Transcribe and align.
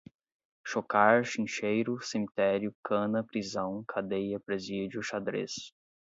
chocar, 0.65 1.23
chincheiro, 1.23 1.99
cemitério, 2.01 2.73
cana, 2.83 3.23
prisão, 3.23 3.83
cadeia, 3.87 4.39
presídio, 4.39 4.99
xadrez 5.03 5.53